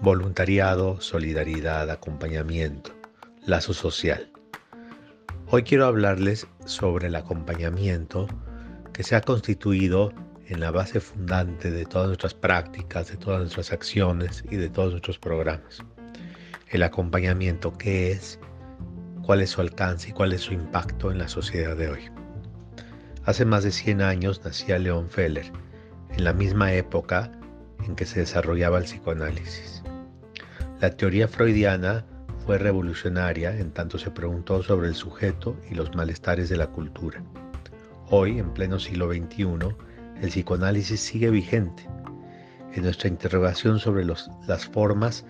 voluntariado, 0.00 0.98
solidaridad, 0.98 1.90
acompañamiento, 1.90 2.92
lazo 3.44 3.74
social. 3.74 4.30
Hoy 5.48 5.62
quiero 5.62 5.84
hablarles 5.84 6.46
sobre 6.64 7.08
el 7.08 7.16
acompañamiento 7.16 8.26
que 8.94 9.02
se 9.02 9.14
ha 9.14 9.20
constituido 9.20 10.10
en 10.46 10.60
la 10.60 10.70
base 10.70 11.00
fundante 11.00 11.70
de 11.70 11.84
todas 11.84 12.06
nuestras 12.06 12.32
prácticas, 12.32 13.08
de 13.08 13.18
todas 13.18 13.40
nuestras 13.40 13.72
acciones 13.72 14.42
y 14.50 14.56
de 14.56 14.70
todos 14.70 14.92
nuestros 14.92 15.18
programas. 15.18 15.84
El 16.68 16.82
acompañamiento, 16.82 17.76
¿qué 17.76 18.12
es? 18.12 18.40
¿Cuál 19.22 19.42
es 19.42 19.50
su 19.50 19.60
alcance 19.60 20.08
y 20.08 20.12
cuál 20.12 20.32
es 20.32 20.40
su 20.40 20.54
impacto 20.54 21.10
en 21.10 21.18
la 21.18 21.28
sociedad 21.28 21.76
de 21.76 21.90
hoy? 21.90 22.10
Hace 23.26 23.44
más 23.44 23.64
de 23.64 23.70
100 23.70 24.00
años 24.00 24.40
nacía 24.46 24.78
León 24.78 25.10
Feller, 25.10 25.52
en 26.16 26.24
la 26.24 26.32
misma 26.32 26.72
época 26.72 27.30
en 27.86 27.96
que 27.96 28.06
se 28.06 28.20
desarrollaba 28.20 28.78
el 28.78 28.84
psicoanálisis. 28.84 29.79
La 30.80 30.88
teoría 30.88 31.28
freudiana 31.28 32.06
fue 32.46 32.56
revolucionaria 32.56 33.54
en 33.54 33.70
tanto 33.70 33.98
se 33.98 34.10
preguntó 34.10 34.62
sobre 34.62 34.88
el 34.88 34.94
sujeto 34.94 35.54
y 35.70 35.74
los 35.74 35.94
malestares 35.94 36.48
de 36.48 36.56
la 36.56 36.68
cultura. 36.68 37.22
Hoy, 38.08 38.38
en 38.38 38.54
pleno 38.54 38.78
siglo 38.78 39.12
XXI, 39.12 39.44
el 40.22 40.30
psicoanálisis 40.30 40.98
sigue 40.98 41.28
vigente. 41.28 41.86
En 42.72 42.84
nuestra 42.84 43.10
interrogación 43.10 43.78
sobre 43.78 44.06
las 44.06 44.66
formas 44.72 45.26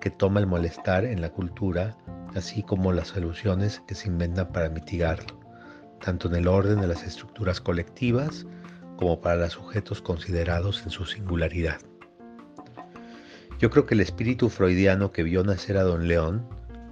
que 0.00 0.10
toma 0.10 0.38
el 0.38 0.46
malestar 0.46 1.04
en 1.04 1.20
la 1.20 1.30
cultura, 1.30 1.96
así 2.36 2.62
como 2.62 2.92
las 2.92 3.08
soluciones 3.08 3.82
que 3.88 3.96
se 3.96 4.06
inventan 4.06 4.52
para 4.52 4.70
mitigarlo, 4.70 5.40
tanto 6.00 6.28
en 6.28 6.36
el 6.36 6.46
orden 6.46 6.80
de 6.80 6.86
las 6.86 7.02
estructuras 7.02 7.60
colectivas 7.60 8.46
como 8.96 9.20
para 9.20 9.34
los 9.34 9.52
sujetos 9.54 10.00
considerados 10.00 10.84
en 10.84 10.90
su 10.90 11.06
singularidad. 11.06 11.80
Yo 13.62 13.70
creo 13.70 13.86
que 13.86 13.94
el 13.94 14.00
espíritu 14.00 14.48
freudiano 14.48 15.12
que 15.12 15.22
vio 15.22 15.44
nacer 15.44 15.76
a 15.76 15.84
Don 15.84 16.08
León, 16.08 16.44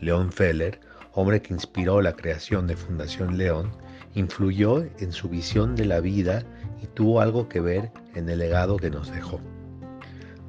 León 0.00 0.30
Feller, 0.30 0.78
hombre 1.12 1.42
que 1.42 1.52
inspiró 1.52 2.00
la 2.00 2.12
creación 2.12 2.68
de 2.68 2.76
Fundación 2.76 3.36
León, 3.36 3.72
influyó 4.14 4.84
en 5.00 5.10
su 5.10 5.28
visión 5.28 5.74
de 5.74 5.86
la 5.86 5.98
vida 5.98 6.44
y 6.80 6.86
tuvo 6.86 7.20
algo 7.20 7.48
que 7.48 7.60
ver 7.60 7.90
en 8.14 8.28
el 8.28 8.38
legado 8.38 8.76
que 8.76 8.90
nos 8.90 9.10
dejó. 9.10 9.40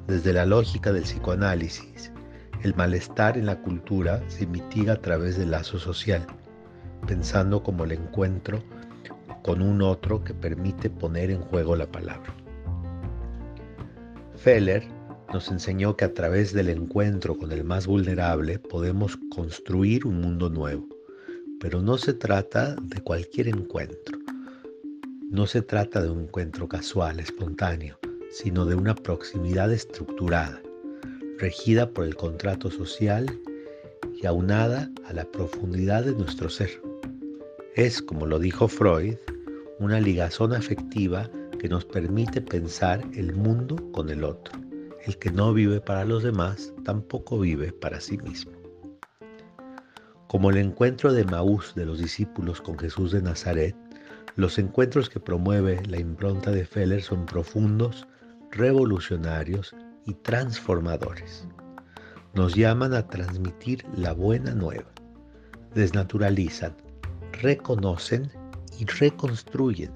Desde 0.06 0.32
la 0.32 0.46
lógica 0.46 0.92
del 0.92 1.02
psicoanálisis, 1.02 2.12
el 2.62 2.76
malestar 2.76 3.36
en 3.36 3.46
la 3.46 3.60
cultura 3.60 4.22
se 4.28 4.46
mitiga 4.46 4.92
a 4.92 5.00
través 5.00 5.36
del 5.36 5.50
lazo 5.50 5.80
social, 5.80 6.24
pensando 7.08 7.64
como 7.64 7.82
el 7.82 7.90
encuentro 7.90 8.62
con 9.42 9.60
un 9.60 9.82
otro 9.82 10.22
que 10.22 10.32
permite 10.32 10.90
poner 10.90 11.32
en 11.32 11.40
juego 11.40 11.74
la 11.74 11.86
palabra. 11.86 12.32
Feller 14.36 14.86
nos 15.34 15.48
enseñó 15.48 15.96
que 15.96 16.04
a 16.04 16.14
través 16.14 16.52
del 16.52 16.68
encuentro 16.68 17.36
con 17.36 17.50
el 17.50 17.64
más 17.64 17.88
vulnerable 17.88 18.60
podemos 18.60 19.18
construir 19.34 20.06
un 20.06 20.20
mundo 20.20 20.48
nuevo. 20.48 20.86
Pero 21.60 21.82
no 21.82 21.98
se 21.98 22.14
trata 22.14 22.76
de 22.80 23.00
cualquier 23.00 23.48
encuentro. 23.48 24.16
No 25.32 25.48
se 25.48 25.60
trata 25.60 26.00
de 26.00 26.08
un 26.08 26.20
encuentro 26.20 26.68
casual, 26.68 27.18
espontáneo, 27.18 27.98
sino 28.30 28.64
de 28.64 28.76
una 28.76 28.94
proximidad 28.94 29.72
estructurada, 29.72 30.62
regida 31.38 31.90
por 31.90 32.04
el 32.04 32.14
contrato 32.14 32.70
social 32.70 33.26
y 34.14 34.26
aunada 34.26 34.88
a 35.04 35.12
la 35.12 35.24
profundidad 35.24 36.04
de 36.04 36.14
nuestro 36.14 36.48
ser. 36.48 36.80
Es, 37.74 38.00
como 38.00 38.26
lo 38.26 38.38
dijo 38.38 38.68
Freud, 38.68 39.16
una 39.80 39.98
ligazón 39.98 40.52
afectiva 40.52 41.28
que 41.58 41.68
nos 41.68 41.84
permite 41.84 42.40
pensar 42.40 43.02
el 43.14 43.34
mundo 43.34 43.74
con 43.90 44.10
el 44.10 44.22
otro 44.22 44.63
el 45.06 45.18
que 45.18 45.30
no 45.30 45.52
vive 45.52 45.80
para 45.80 46.04
los 46.04 46.22
demás 46.22 46.72
tampoco 46.84 47.38
vive 47.38 47.72
para 47.72 48.00
sí 48.00 48.18
mismo. 48.18 48.52
Como 50.28 50.50
el 50.50 50.56
encuentro 50.56 51.12
de 51.12 51.24
Maús 51.24 51.74
de 51.74 51.84
los 51.84 51.98
discípulos 51.98 52.60
con 52.60 52.78
Jesús 52.78 53.12
de 53.12 53.22
Nazaret, 53.22 53.76
los 54.36 54.58
encuentros 54.58 55.08
que 55.08 55.20
promueve 55.20 55.80
la 55.86 56.00
impronta 56.00 56.50
de 56.50 56.64
Feller 56.64 57.02
son 57.02 57.26
profundos, 57.26 58.06
revolucionarios 58.50 59.74
y 60.06 60.14
transformadores. 60.14 61.46
Nos 62.34 62.54
llaman 62.54 62.94
a 62.94 63.06
transmitir 63.06 63.84
la 63.96 64.12
buena 64.12 64.54
nueva. 64.54 64.90
Desnaturalizan, 65.74 66.74
reconocen 67.40 68.30
y 68.78 68.86
reconstruyen. 68.86 69.92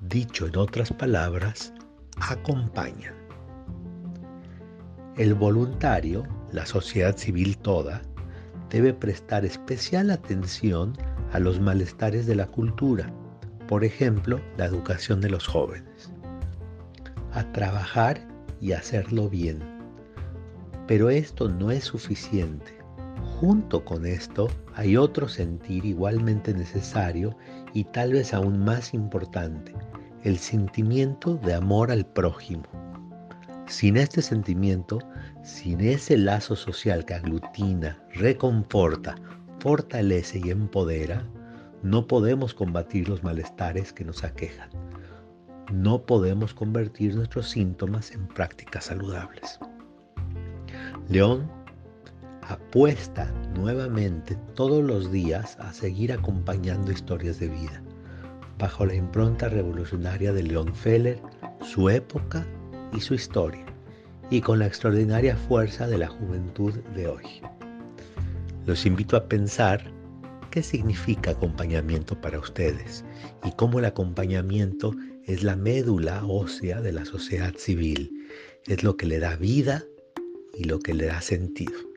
Dicho 0.00 0.46
en 0.46 0.56
otras 0.56 0.92
palabras, 0.92 1.72
acompañan. 2.20 3.17
El 5.18 5.34
voluntario, 5.34 6.22
la 6.52 6.64
sociedad 6.64 7.16
civil 7.16 7.58
toda, 7.58 8.02
debe 8.70 8.94
prestar 8.94 9.44
especial 9.44 10.10
atención 10.10 10.92
a 11.32 11.40
los 11.40 11.58
malestares 11.58 12.24
de 12.24 12.36
la 12.36 12.46
cultura, 12.46 13.12
por 13.66 13.84
ejemplo, 13.84 14.40
la 14.56 14.66
educación 14.66 15.20
de 15.20 15.28
los 15.28 15.44
jóvenes, 15.44 16.12
a 17.32 17.42
trabajar 17.50 18.20
y 18.60 18.70
hacerlo 18.70 19.28
bien. 19.28 19.58
Pero 20.86 21.10
esto 21.10 21.48
no 21.48 21.72
es 21.72 21.82
suficiente. 21.82 22.78
Junto 23.40 23.84
con 23.84 24.06
esto 24.06 24.46
hay 24.76 24.96
otro 24.96 25.28
sentir 25.28 25.84
igualmente 25.84 26.54
necesario 26.54 27.36
y 27.74 27.82
tal 27.86 28.12
vez 28.12 28.32
aún 28.32 28.64
más 28.64 28.94
importante, 28.94 29.74
el 30.22 30.38
sentimiento 30.38 31.34
de 31.34 31.54
amor 31.54 31.90
al 31.90 32.06
prójimo. 32.06 32.77
Sin 33.68 33.98
este 33.98 34.22
sentimiento, 34.22 34.98
sin 35.42 35.82
ese 35.82 36.16
lazo 36.16 36.56
social 36.56 37.04
que 37.04 37.12
aglutina, 37.12 38.02
reconforta, 38.14 39.14
fortalece 39.60 40.40
y 40.42 40.50
empodera, 40.50 41.22
no 41.82 42.06
podemos 42.06 42.54
combatir 42.54 43.10
los 43.10 43.22
malestares 43.22 43.92
que 43.92 44.06
nos 44.06 44.24
aquejan. 44.24 44.70
No 45.70 46.00
podemos 46.06 46.54
convertir 46.54 47.14
nuestros 47.14 47.50
síntomas 47.50 48.10
en 48.12 48.26
prácticas 48.28 48.86
saludables. 48.86 49.60
León 51.10 51.50
apuesta 52.48 53.30
nuevamente 53.54 54.36
todos 54.54 54.82
los 54.82 55.12
días 55.12 55.58
a 55.60 55.74
seguir 55.74 56.10
acompañando 56.10 56.90
historias 56.90 57.38
de 57.38 57.48
vida, 57.48 57.82
bajo 58.58 58.86
la 58.86 58.94
impronta 58.94 59.50
revolucionaria 59.50 60.32
de 60.32 60.42
León 60.42 60.74
Feller, 60.74 61.20
su 61.60 61.90
época 61.90 62.46
y 62.92 63.00
su 63.00 63.14
historia, 63.14 63.64
y 64.30 64.40
con 64.40 64.58
la 64.58 64.66
extraordinaria 64.66 65.36
fuerza 65.36 65.86
de 65.86 65.98
la 65.98 66.08
juventud 66.08 66.74
de 66.94 67.08
hoy. 67.08 67.24
Los 68.66 68.84
invito 68.86 69.16
a 69.16 69.28
pensar 69.28 69.92
qué 70.50 70.62
significa 70.62 71.32
acompañamiento 71.32 72.20
para 72.20 72.38
ustedes 72.38 73.04
y 73.44 73.52
cómo 73.52 73.78
el 73.78 73.84
acompañamiento 73.84 74.94
es 75.24 75.42
la 75.42 75.56
médula 75.56 76.24
ósea 76.26 76.80
de 76.80 76.92
la 76.92 77.04
sociedad 77.04 77.54
civil, 77.56 78.26
es 78.66 78.82
lo 78.82 78.96
que 78.96 79.06
le 79.06 79.18
da 79.18 79.36
vida 79.36 79.84
y 80.54 80.64
lo 80.64 80.78
que 80.78 80.94
le 80.94 81.06
da 81.06 81.20
sentido. 81.20 81.87